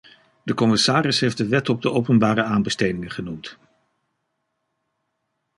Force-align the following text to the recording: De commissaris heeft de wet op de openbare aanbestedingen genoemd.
De 0.43 0.53
commissaris 0.53 1.19
heeft 1.19 1.37
de 1.37 1.47
wet 1.47 1.69
op 1.69 1.81
de 1.81 1.91
openbare 1.91 2.43
aanbestedingen 2.43 3.11
genoemd. 3.11 3.57